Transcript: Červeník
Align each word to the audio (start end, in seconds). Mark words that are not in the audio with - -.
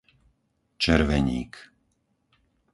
Červeník 0.83 1.53